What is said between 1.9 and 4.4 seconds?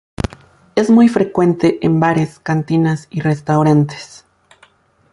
bares, cantinas y restaurantes.